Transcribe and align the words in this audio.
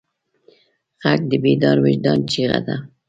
غږ 1.03 1.19
د 1.29 1.31
بیدار 1.43 1.77
وجدان 1.85 2.19
چیغه 2.31 2.59
ده 2.67 2.75